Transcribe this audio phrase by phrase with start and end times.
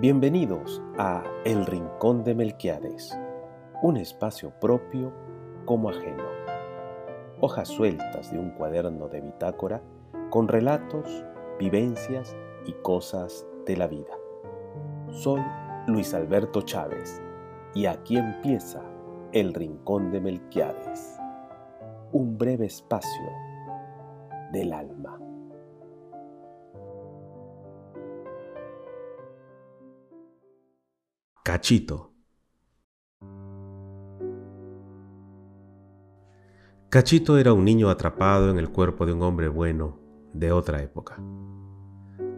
[0.00, 3.18] Bienvenidos a El Rincón de Melquiades,
[3.82, 5.12] un espacio propio
[5.64, 6.22] como ajeno.
[7.40, 9.82] Hojas sueltas de un cuaderno de bitácora
[10.30, 11.24] con relatos,
[11.58, 14.14] vivencias y cosas de la vida.
[15.10, 15.42] Soy
[15.88, 17.20] Luis Alberto Chávez
[17.74, 18.80] y aquí empieza
[19.32, 21.18] El Rincón de Melquiades,
[22.12, 23.32] un breve espacio
[24.52, 25.18] del alma.
[31.48, 32.12] Cachito.
[36.90, 39.98] Cachito era un niño atrapado en el cuerpo de un hombre bueno
[40.34, 41.18] de otra época.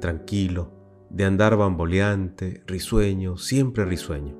[0.00, 0.70] Tranquilo,
[1.10, 4.36] de andar bamboleante, risueño, siempre risueño.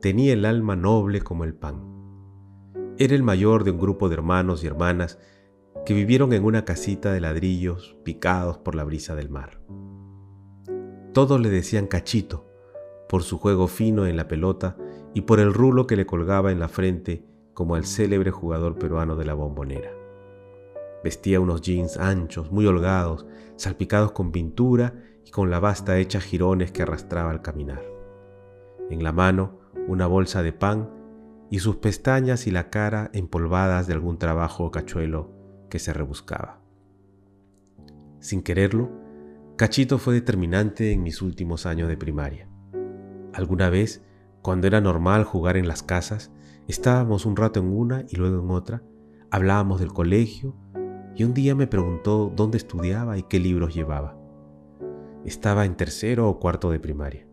[0.00, 1.82] Tenía el alma noble como el pan.
[2.98, 5.18] Era el mayor de un grupo de hermanos y hermanas
[5.84, 9.60] que vivieron en una casita de ladrillos picados por la brisa del mar.
[11.12, 12.45] Todos le decían Cachito,
[13.08, 14.76] por su juego fino en la pelota
[15.14, 19.16] y por el rulo que le colgaba en la frente como al célebre jugador peruano
[19.16, 19.90] de la bombonera.
[21.02, 26.72] Vestía unos jeans anchos, muy holgados, salpicados con pintura y con la basta hecha jirones
[26.72, 27.82] que arrastraba al caminar.
[28.90, 30.90] En la mano una bolsa de pan
[31.50, 35.30] y sus pestañas y la cara empolvadas de algún trabajo o cachuelo
[35.70, 36.60] que se rebuscaba.
[38.18, 38.90] Sin quererlo,
[39.56, 42.48] Cachito fue determinante en mis últimos años de primaria.
[43.36, 44.02] Alguna vez,
[44.40, 46.32] cuando era normal jugar en las casas,
[46.68, 48.82] estábamos un rato en una y luego en otra,
[49.30, 50.56] hablábamos del colegio
[51.14, 54.16] y un día me preguntó dónde estudiaba y qué libros llevaba.
[55.26, 57.26] Estaba en tercero o cuarto de primaria.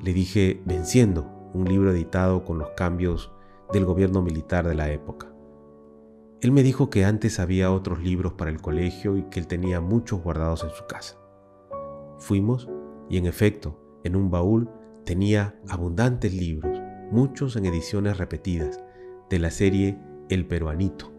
[0.00, 3.32] Le dije Venciendo, un libro editado con los cambios
[3.72, 5.32] del gobierno militar de la época.
[6.40, 9.80] Él me dijo que antes había otros libros para el colegio y que él tenía
[9.80, 11.18] muchos guardados en su casa.
[12.16, 12.68] Fuimos
[13.08, 14.70] y en efecto, en un baúl
[15.06, 18.82] Tenía abundantes libros, muchos en ediciones repetidas,
[19.30, 21.12] de la serie El Peruanito,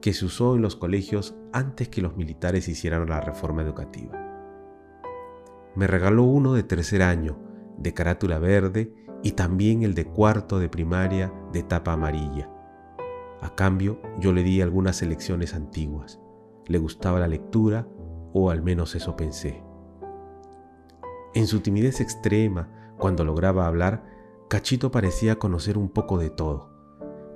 [0.00, 4.12] que se usó en los colegios antes que los militares hicieran la reforma educativa.
[5.74, 7.36] Me regaló uno de tercer año,
[7.78, 8.94] de carátula verde,
[9.24, 12.48] y también el de cuarto de primaria de tapa amarilla.
[13.40, 16.20] A cambio, yo le di algunas selecciones antiguas.
[16.68, 17.88] Le gustaba la lectura,
[18.32, 19.64] o al menos eso pensé.
[21.34, 24.04] En su timidez extrema, cuando lograba hablar,
[24.48, 26.70] Cachito parecía conocer un poco de todo.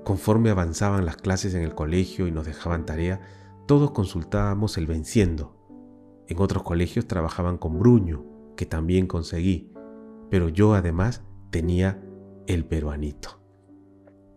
[0.05, 3.21] Conforme avanzaban las clases en el colegio y nos dejaban tarea,
[3.67, 5.57] todos consultábamos el venciendo.
[6.29, 8.25] En otros colegios trabajaban con Bruño,
[8.57, 9.73] que también conseguí,
[10.31, 12.01] pero yo además tenía
[12.47, 13.41] el peruanito.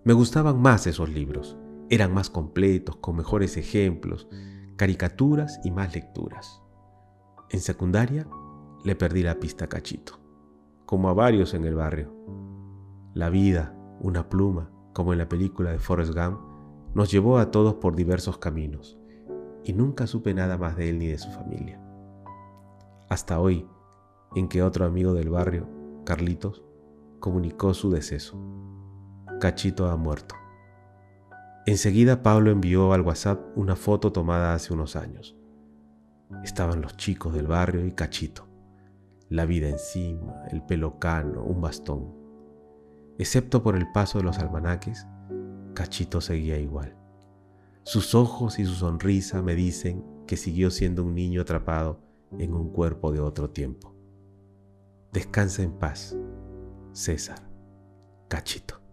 [0.04, 1.60] Me gustaban más esos libros,
[1.92, 4.28] eran más completos, con mejores ejemplos,
[4.78, 6.64] caricaturas y más lecturas.
[7.52, 8.28] En secundaria
[8.84, 10.19] le perdí la pista a Cachito
[10.90, 12.12] como a varios en el barrio.
[13.14, 16.40] La vida, una pluma, como en la película de Forrest Gump,
[16.96, 18.98] nos llevó a todos por diversos caminos,
[19.64, 21.80] y nunca supe nada más de él ni de su familia.
[23.08, 23.68] Hasta hoy,
[24.34, 25.70] en que otro amigo del barrio,
[26.06, 26.64] Carlitos,
[27.20, 28.42] comunicó su deceso.
[29.40, 30.34] Cachito ha muerto.
[31.68, 35.38] Enseguida Pablo envió al WhatsApp una foto tomada hace unos años.
[36.44, 38.49] Estaban los chicos del barrio y Cachito
[39.30, 42.14] la vida encima, el pelo cano, un bastón.
[43.18, 45.08] Excepto por el paso de los almanaques,
[45.74, 46.98] Cachito seguía igual.
[47.84, 52.02] Sus ojos y su sonrisa me dicen que siguió siendo un niño atrapado
[52.38, 53.96] en un cuerpo de otro tiempo.
[55.12, 56.18] Descansa en paz,
[56.92, 57.50] César,
[58.28, 58.89] Cachito.